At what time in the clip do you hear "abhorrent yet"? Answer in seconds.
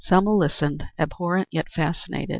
0.97-1.69